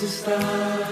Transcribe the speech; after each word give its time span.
Deus 0.00 0.14
está 0.14 0.38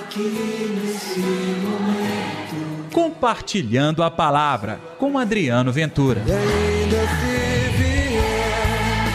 aqui 0.02 0.76
nesse 0.84 1.20
momento. 1.20 2.92
Compartilhando 2.92 4.02
a 4.02 4.10
palavra 4.10 4.78
com 4.98 5.16
Adriano 5.16 5.72
Ventura. 5.72 6.20
E 6.26 6.30
ainda 6.30 6.98
se 6.98 7.70
vier, 7.78 9.06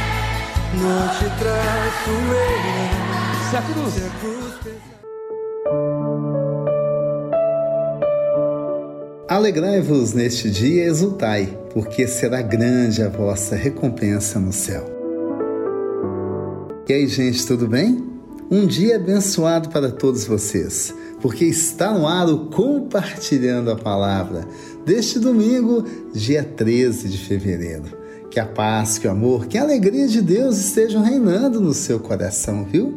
não 0.82 1.08
te 1.10 1.26
traço 1.38 2.10
eu. 2.10 3.50
Se 3.50 3.56
a 3.56 3.62
cruz. 3.62 3.94
Se 3.94 4.04
a 4.04 4.10
cruz 4.20 4.54
pesar. 4.64 4.94
Alegrai-vos 9.30 10.14
neste 10.14 10.50
dia 10.50 10.86
e 10.86 10.88
exultai, 10.88 11.56
porque 11.72 12.08
será 12.08 12.42
grande 12.42 13.04
a 13.04 13.10
vossa 13.10 13.56
recompensa 13.56 14.40
no 14.40 14.52
céu. 14.52 14.86
E 16.90 16.94
aí, 16.94 17.08
gente, 17.08 17.46
tudo 17.46 17.68
bem? 17.68 18.13
Um 18.54 18.68
dia 18.68 18.98
abençoado 18.98 19.70
para 19.70 19.90
todos 19.90 20.26
vocês, 20.26 20.94
porque 21.20 21.44
está 21.44 21.92
no 21.92 22.06
ar 22.06 22.30
o 22.30 22.52
Compartilhando 22.52 23.72
a 23.72 23.76
Palavra 23.76 24.48
deste 24.86 25.18
domingo, 25.18 25.84
dia 26.14 26.44
13 26.44 27.10
de 27.10 27.18
fevereiro. 27.18 27.86
Que 28.30 28.40
a 28.40 28.46
paz, 28.46 29.00
que 29.00 29.08
o 29.08 29.12
amor, 29.12 29.48
que 29.48 29.58
a 29.58 29.64
alegria 29.64 30.08
de 30.08 30.22
Deus 30.22 30.60
estejam 30.60 31.02
reinando 31.02 31.60
no 31.60 31.74
seu 31.74 32.00
coração, 32.00 32.64
viu? 32.64 32.94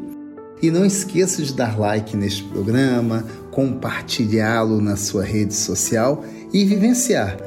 E 0.61 0.71
não 0.71 0.85
esqueça 0.85 1.43
de 1.43 1.55
dar 1.55 1.79
like 1.79 2.15
neste 2.19 2.43
programa, 2.45 3.25
compartilhá-lo 3.51 4.83
na 4.83 4.97
sua 4.97 5.25
rede 5.25 5.55
social 5.55 6.23
e 6.53 6.67
vivenciar. 6.67 7.39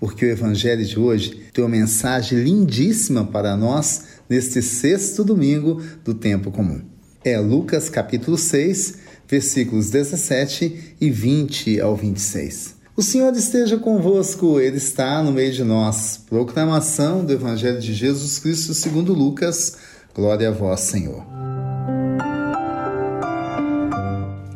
Porque 0.00 0.26
o 0.26 0.30
Evangelho 0.30 0.84
de 0.84 0.98
hoje 0.98 1.40
tem 1.52 1.62
uma 1.62 1.70
mensagem 1.70 2.40
lindíssima 2.40 3.24
para 3.24 3.56
nós 3.56 4.19
neste 4.30 4.62
sexto 4.62 5.24
domingo 5.24 5.82
do 6.04 6.14
tempo 6.14 6.52
comum. 6.52 6.80
É 7.24 7.38
Lucas 7.38 7.90
capítulo 7.90 8.38
6, 8.38 8.94
versículos 9.28 9.90
17 9.90 10.94
e 11.00 11.10
20 11.10 11.80
ao 11.80 11.96
26. 11.96 12.76
O 12.96 13.02
Senhor 13.02 13.34
esteja 13.34 13.76
convosco, 13.76 14.60
Ele 14.60 14.76
está 14.76 15.22
no 15.22 15.32
meio 15.32 15.52
de 15.52 15.64
nós. 15.64 16.20
Proclamação 16.28 17.24
do 17.24 17.32
Evangelho 17.32 17.80
de 17.80 17.92
Jesus 17.92 18.38
Cristo 18.38 18.72
segundo 18.72 19.12
Lucas. 19.12 19.76
Glória 20.14 20.48
a 20.48 20.52
vós, 20.52 20.80
Senhor. 20.80 21.24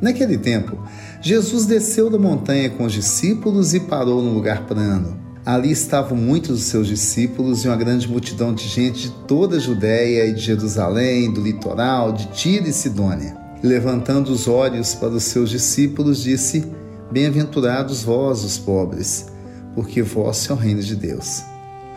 Naquele 0.00 0.36
tempo, 0.36 0.78
Jesus 1.22 1.64
desceu 1.64 2.11
da 2.11 2.19
montanha 2.19 2.69
com 2.69 2.84
os 2.84 2.92
discípulos 2.92 3.72
e 3.72 3.80
parou 3.80 4.22
no 4.22 4.34
lugar 4.34 4.67
plano. 4.67 5.23
Ali 5.47 5.73
estavam 5.73 6.17
muitos 6.17 6.59
dos 6.59 6.62
seus 6.62 6.87
discípulos 6.87 7.64
e 7.64 7.69
uma 7.69 7.77
grande 7.77 8.09
multidão 8.09 8.55
de 8.55 8.67
gente 8.67 9.03
de 9.03 9.11
toda 9.27 9.56
a 9.56 9.61
Judéia 9.61 10.25
e 10.25 10.33
de 10.33 10.41
Jerusalém, 10.41 11.31
do 11.31 11.42
litoral, 11.42 12.12
de 12.12 12.28
Tiro 12.28 12.67
e 12.67 12.73
Sidônia. 12.73 13.36
Levantando 13.62 14.33
os 14.33 14.48
olhos 14.48 14.95
para 14.95 15.11
os 15.11 15.25
seus 15.25 15.51
discípulos, 15.51 16.23
disse: 16.23 16.64
Bem-aventurados 17.11 18.03
vós, 18.03 18.42
os 18.42 18.56
pobres, 18.56 19.27
porque 19.75 20.01
vós 20.01 20.48
é 20.48 20.53
o 20.55 20.56
reino 20.56 20.81
de 20.81 20.97
Deus. 20.97 21.42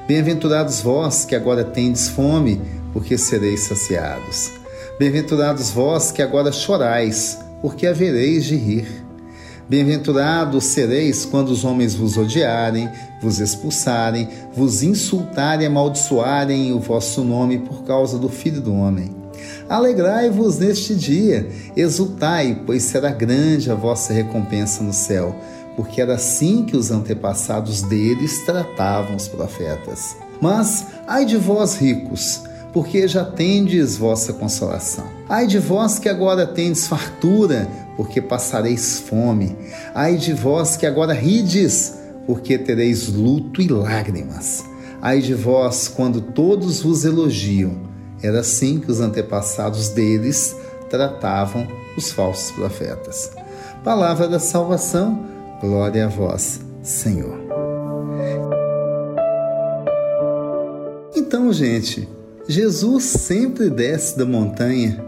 Bem-aventurados 0.10 0.82
vós 0.82 1.24
que 1.24 1.36
agora 1.36 1.64
tendes 1.64 2.10
fome, 2.10 2.62
porque 2.92 3.18
sereis 3.18 3.62
saciados. 3.62 4.52
Bem-aventurados 5.00 5.70
vós 5.70 6.12
que 6.12 6.22
agora 6.22 6.52
chorais, 6.52 7.40
porque 7.62 7.88
havereis 7.88 8.44
de 8.44 8.58
rir. 8.58 8.88
Bem-aventurados 9.70 10.64
sereis 10.66 11.26
quando 11.26 11.50
os 11.50 11.66
homens 11.66 11.94
vos 11.94 12.18
odiarem, 12.18 12.90
vos 13.22 13.40
expulsarem, 13.40 14.28
vos 14.54 14.84
insultarem 14.84 15.64
e 15.64 15.68
amaldiçoarem 15.68 16.74
o 16.74 16.80
vosso 16.80 17.24
nome 17.24 17.60
por 17.60 17.84
causa 17.84 18.18
do 18.18 18.30
Filho 18.30 18.62
do 18.62 18.74
Homem. 18.74 19.16
Alegrai-vos 19.70 20.60
neste 20.60 20.96
dia, 20.96 21.50
exultai, 21.76 22.62
pois 22.66 22.84
será 22.84 23.12
grande 23.12 23.70
a 23.72 23.76
vossa 23.76 24.14
recompensa 24.14 24.82
no 24.82 24.94
céu, 24.94 25.36
porque 25.76 26.02
era 26.02 26.16
assim 26.16 26.64
que 26.64 26.76
os 26.76 26.90
antepassados 26.90 27.82
deles 27.84 28.46
tratavam 28.46 29.16
os 29.16 29.28
profetas. 29.28 30.16
Mas, 30.40 30.86
ai 31.06 31.26
de 31.26 31.38
vós 31.38 31.76
ricos, 31.76 32.42
porque 32.72 33.08
já 33.08 33.26
tendes 33.26 33.98
vossa 33.98 34.32
consolação. 34.34 35.06
Ai 35.28 35.48
de 35.48 35.60
vós 35.60 36.00
que 36.00 36.08
agora 36.08 36.46
tendes 36.46 36.88
fartura, 36.88 37.68
porque 37.96 38.22
passareis 38.22 39.00
fome. 39.00 39.56
Ai 39.94 40.16
de 40.16 40.34
vós 40.34 40.78
que 40.78 40.86
agora 40.86 41.14
rides, 41.14 41.96
porque 42.28 42.58
tereis 42.58 43.08
luto 43.08 43.62
e 43.62 43.68
lágrimas. 43.68 44.64
Ai 45.02 45.22
de 45.22 45.34
vós 45.34 45.88
quando 45.88 46.22
todos 46.22 46.82
vos 46.82 47.06
elogiam. 47.06 47.88
Era 48.22 48.42
assim 48.42 48.80
que 48.80 48.92
os 48.92 49.00
antepassados 49.00 49.90
deles 49.90 50.56
tratavam 50.90 51.68
os 51.98 52.12
falsos 52.12 52.52
profetas. 52.52 53.32
Palavra 53.84 54.28
da 54.28 54.40
salvação, 54.40 55.26
glória 55.62 56.06
a 56.06 56.10
vós, 56.10 56.60
Senhor. 56.84 57.40
Então, 61.16 61.52
gente, 61.54 62.08
Jesus 62.48 63.04
sempre 63.04 63.70
desce 63.70 64.18
da 64.18 64.26
montanha 64.26 65.04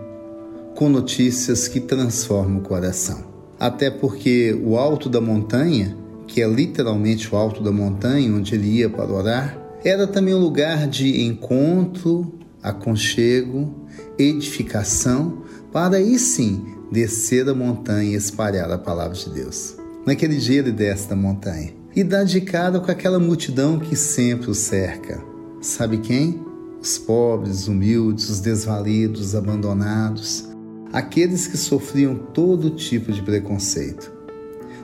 com 0.75 0.88
notícias 0.88 1.68
que 1.68 1.80
transformam 1.80 2.59
o 2.59 2.62
coração. 2.62 3.24
Até 3.59 3.91
porque 3.91 4.57
o 4.63 4.78
alto 4.78 5.09
da 5.09 5.19
montanha, 5.19 5.96
que 6.29 6.41
é 6.41 6.47
literalmente 6.47 7.34
o 7.34 7.38
alto 7.38 7.62
da 7.62 7.72
montanha 7.72 8.34
onde 8.34 8.56
ele 8.56 8.67
ia 8.67 8.90
para 8.90 9.12
orar, 9.12 9.57
era 9.84 10.07
também 10.07 10.34
um 10.34 10.40
lugar 10.40 10.88
de 10.88 11.25
encontro, 11.25 12.40
aconchego, 12.63 13.85
edificação, 14.17 15.44
para 15.72 15.97
aí 15.97 16.18
sim 16.18 16.63
descer 16.91 17.44
da 17.44 17.53
montanha 17.53 18.12
e 18.12 18.16
espalhar 18.16 18.72
a 18.72 18.78
palavra 18.78 19.16
de 19.16 19.29
Deus. 19.29 19.75
Naquele 20.06 20.38
dia 20.38 20.59
ele 20.59 20.72
desce 20.72 21.09
da 21.09 21.16
montanha 21.16 21.73
e 21.95 22.03
dá 22.03 22.23
de 22.23 22.41
cara 22.41 22.79
com 22.79 22.91
aquela 22.91 23.19
multidão 23.19 23.79
que 23.79 23.95
sempre 23.95 24.50
o 24.50 24.56
cerca. 24.56 25.22
Sabe 25.62 25.97
quem? 25.97 26.47
os 26.81 26.97
pobres, 26.97 27.68
humildes, 27.68 28.29
os 28.29 28.39
desvalidos, 28.39 29.22
os 29.22 29.35
abandonados, 29.35 30.47
aqueles 30.94 31.45
que 31.45 31.57
sofriam 31.57 32.16
todo 32.16 32.72
tipo 32.72 33.12
de 33.12 33.22
preconceito. 33.22 34.12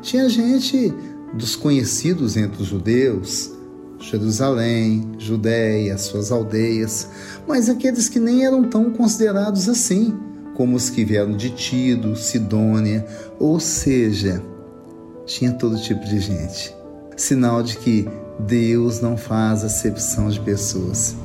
Tinha 0.01 0.29
gente 0.29 0.93
dos 1.33 1.55
conhecidos 1.55 2.37
entre 2.37 2.61
os 2.61 2.67
judeus, 2.67 3.51
Jerusalém, 3.99 5.15
Judéia, 5.17 5.97
suas 5.97 6.31
aldeias, 6.31 7.09
mas 7.47 7.69
aqueles 7.69 8.07
que 8.07 8.19
nem 8.19 8.45
eram 8.45 8.63
tão 8.63 8.91
considerados 8.91 9.67
assim, 9.67 10.15
como 10.55 10.75
os 10.75 10.89
que 10.89 11.03
vieram 11.03 11.35
de 11.35 11.49
Tiro, 11.49 12.15
Sidônia, 12.15 13.05
ou 13.39 13.59
seja, 13.59 14.41
tinha 15.25 15.51
todo 15.51 15.81
tipo 15.81 16.05
de 16.05 16.19
gente. 16.19 16.73
Sinal 17.17 17.63
de 17.63 17.77
que 17.77 18.07
Deus 18.39 19.01
não 19.01 19.17
faz 19.17 19.63
acepção 19.63 20.29
de 20.29 20.39
pessoas. 20.39 21.15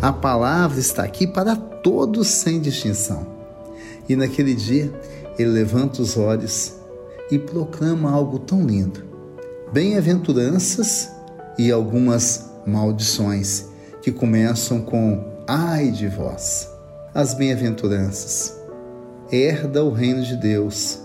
A 0.00 0.12
palavra 0.12 0.78
está 0.78 1.02
aqui 1.02 1.26
para 1.26 1.56
todos 1.56 2.28
sem 2.28 2.60
distinção. 2.60 3.26
E 4.08 4.14
naquele 4.14 4.54
dia, 4.54 4.92
ele 5.38 5.50
levanta 5.50 6.02
os 6.02 6.16
olhos 6.16 6.74
e 7.30 7.38
proclama 7.38 8.10
algo 8.10 8.38
tão 8.38 8.62
lindo: 8.62 9.02
bem-aventuranças 9.72 11.12
e 11.56 11.70
algumas 11.70 12.50
maldições 12.66 13.66
que 14.02 14.10
começam 14.10 14.80
com 14.80 15.24
ai 15.46 15.92
de 15.92 16.08
vós. 16.08 16.68
As 17.14 17.34
bem-aventuranças. 17.34 18.58
Herda 19.30 19.84
o 19.84 19.92
reino 19.92 20.24
de 20.24 20.36
Deus, 20.36 20.98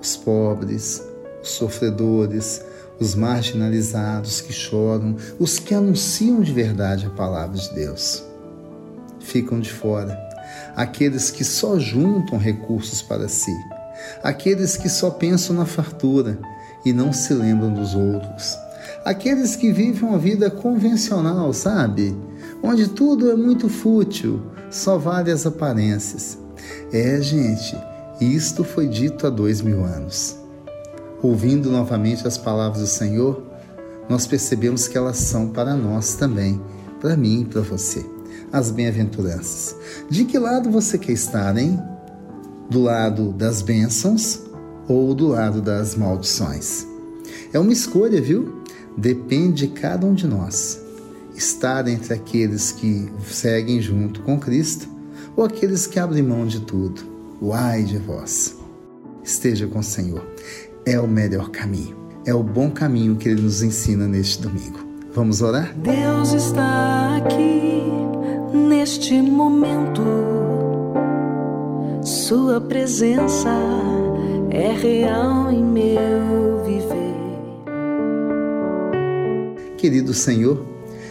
os 0.00 0.16
pobres, 0.16 1.00
os 1.40 1.50
sofredores, 1.50 2.64
os 2.98 3.14
marginalizados 3.14 4.40
que 4.40 4.52
choram, 4.52 5.16
os 5.38 5.60
que 5.60 5.72
anunciam 5.72 6.40
de 6.40 6.52
verdade 6.52 7.06
a 7.06 7.10
palavra 7.10 7.56
de 7.56 7.72
Deus. 7.72 8.24
Ficam 9.20 9.60
de 9.60 9.72
fora 9.72 10.18
aqueles 10.74 11.30
que 11.30 11.44
só 11.44 11.78
juntam 11.78 12.36
recursos 12.36 13.00
para 13.00 13.28
si, 13.28 13.54
aqueles 14.24 14.76
que 14.76 14.88
só 14.88 15.10
pensam 15.10 15.54
na 15.54 15.66
fartura 15.66 16.38
e 16.88 16.92
não 16.92 17.12
se 17.12 17.34
lembram 17.34 17.72
dos 17.72 17.94
outros, 17.94 18.56
aqueles 19.04 19.56
que 19.56 19.72
vivem 19.72 20.08
uma 20.08 20.18
vida 20.18 20.50
convencional, 20.50 21.52
sabe? 21.52 22.16
Onde 22.62 22.88
tudo 22.88 23.30
é 23.30 23.36
muito 23.36 23.68
fútil, 23.68 24.42
só 24.70 24.98
vale 24.98 25.30
as 25.30 25.46
aparências. 25.46 26.38
É, 26.92 27.20
gente, 27.20 27.76
isto 28.20 28.64
foi 28.64 28.88
dito 28.88 29.26
há 29.26 29.30
dois 29.30 29.60
mil 29.60 29.84
anos 29.84 30.38
ouvindo 31.22 31.70
novamente 31.70 32.26
as 32.26 32.38
palavras 32.38 32.80
do 32.80 32.86
Senhor, 32.86 33.42
nós 34.08 34.26
percebemos 34.26 34.88
que 34.88 34.96
elas 34.96 35.16
são 35.16 35.48
para 35.48 35.74
nós 35.74 36.14
também, 36.14 36.60
para 37.00 37.16
mim 37.16 37.42
e 37.42 37.44
para 37.44 37.60
você. 37.60 38.04
As 38.50 38.70
bem-aventuranças. 38.70 39.76
De 40.08 40.24
que 40.24 40.38
lado 40.38 40.70
você 40.70 40.96
quer 40.96 41.12
estar, 41.12 41.56
hein? 41.56 41.78
Do 42.70 42.82
lado 42.82 43.32
das 43.32 43.60
bênçãos 43.60 44.42
ou 44.88 45.14
do 45.14 45.28
lado 45.28 45.60
das 45.60 45.94
maldições? 45.94 46.86
É 47.52 47.58
uma 47.58 47.72
escolha, 47.72 48.20
viu? 48.20 48.62
Depende 48.96 49.66
de 49.66 49.74
cada 49.74 50.06
um 50.06 50.14
de 50.14 50.26
nós. 50.26 50.80
Estar 51.36 51.86
entre 51.86 52.14
aqueles 52.14 52.72
que 52.72 53.08
seguem 53.26 53.80
junto 53.80 54.22
com 54.22 54.40
Cristo 54.40 54.88
ou 55.36 55.44
aqueles 55.44 55.86
que 55.86 56.00
abrem 56.00 56.22
mão 56.22 56.46
de 56.46 56.60
tudo. 56.60 57.02
o 57.40 57.52
ai 57.52 57.84
de 57.84 57.98
vós. 57.98 58.56
Esteja 59.22 59.68
com 59.68 59.78
o 59.78 59.82
Senhor. 59.82 60.26
É 60.84 60.98
o 60.98 61.06
melhor 61.06 61.50
caminho. 61.50 61.96
É 62.26 62.34
o 62.34 62.42
bom 62.42 62.70
caminho 62.70 63.14
que 63.14 63.28
ele 63.28 63.42
nos 63.42 63.62
ensina 63.62 64.08
neste 64.08 64.42
domingo. 64.42 64.80
Vamos 65.14 65.40
orar? 65.40 65.72
Deus 65.78 66.32
está 66.32 67.16
aqui 67.18 67.84
neste 68.52 69.20
momento. 69.22 70.02
Sua 72.02 72.60
presença 72.60 73.50
é 74.50 74.72
real 74.72 75.50
em 75.52 75.62
meu 75.62 76.64
viver. 76.64 77.14
Querido 79.76 80.14
Senhor, 80.14 80.64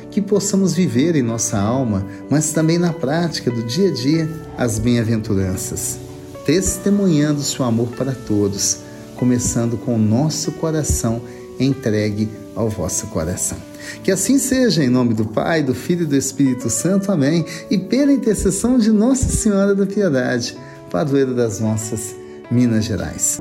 que 0.09 0.21
possamos 0.21 0.73
viver 0.73 1.15
em 1.15 1.21
nossa 1.21 1.57
alma, 1.57 2.05
mas 2.29 2.51
também 2.51 2.77
na 2.77 2.91
prática 2.91 3.51
do 3.51 3.63
dia 3.63 3.89
a 3.89 3.93
dia, 3.93 4.29
as 4.57 4.79
bem-aventuranças, 4.79 5.99
testemunhando 6.45 7.41
seu 7.41 7.63
amor 7.63 7.89
para 7.89 8.13
todos, 8.13 8.79
começando 9.15 9.77
com 9.77 9.95
o 9.95 9.99
nosso 9.99 10.51
coração 10.53 11.21
entregue 11.59 12.29
ao 12.55 12.69
vosso 12.69 13.07
coração. 13.07 13.57
Que 14.03 14.11
assim 14.11 14.37
seja, 14.37 14.83
em 14.83 14.89
nome 14.89 15.13
do 15.13 15.25
Pai, 15.25 15.63
do 15.63 15.73
Filho 15.73 16.03
e 16.03 16.07
do 16.07 16.15
Espírito 16.15 16.69
Santo. 16.69 17.11
Amém. 17.11 17.45
E 17.69 17.77
pela 17.77 18.11
intercessão 18.11 18.77
de 18.77 18.91
Nossa 18.91 19.29
Senhora 19.29 19.73
da 19.73 19.85
Piedade, 19.85 20.57
padroeira 20.91 21.33
das 21.33 21.59
nossas 21.59 22.15
Minas 22.49 22.85
Gerais. 22.85 23.39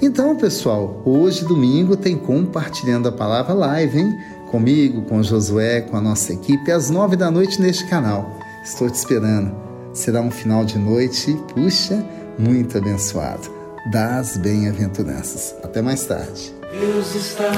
Então, 0.00 0.36
pessoal, 0.36 1.00
hoje, 1.04 1.44
domingo, 1.44 1.96
tem 1.96 2.16
Compartilhando 2.16 3.08
a 3.08 3.12
Palavra 3.12 3.54
Live, 3.54 3.98
hein? 3.98 4.18
Comigo, 4.50 5.02
com 5.02 5.22
Josué, 5.22 5.80
com 5.80 5.96
a 5.96 6.00
nossa 6.00 6.32
equipe, 6.32 6.70
às 6.70 6.90
nove 6.90 7.16
da 7.16 7.30
noite 7.30 7.60
neste 7.60 7.88
canal. 7.88 8.38
Estou 8.62 8.90
te 8.90 8.94
esperando. 8.94 9.54
Será 9.92 10.20
um 10.20 10.30
final 10.30 10.64
de 10.64 10.78
noite, 10.78 11.34
puxa, 11.54 12.04
muito 12.38 12.76
abençoado. 12.76 13.50
Das 13.90 14.36
bem-aventuranças. 14.36 15.54
Até 15.62 15.80
mais 15.80 16.04
tarde. 16.04 16.54
Deus 16.78 17.14
está 17.14 17.50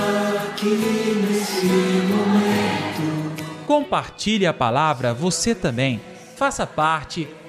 aqui 0.51 0.67
nesse 1.29 1.67
momento. 2.07 3.67
Compartilhe 3.67 4.47
a 4.47 4.53
palavra 4.53 5.13
você 5.13 5.55
também. 5.55 6.01
Faça 6.37 6.67
parte 6.67 7.29